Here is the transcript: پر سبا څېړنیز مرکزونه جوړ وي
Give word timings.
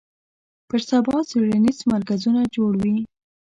پر 0.67 0.79
سبا 0.89 1.15
څېړنیز 1.29 1.79
مرکزونه 1.93 2.41
جوړ 2.55 2.71
وي 2.83 2.97